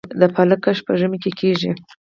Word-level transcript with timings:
د 0.19 0.23
پالک 0.35 0.59
کښت 0.65 0.81
په 0.87 0.93
ژمي 0.99 1.17
کې 1.23 1.31
کیږي؟ 1.39 1.71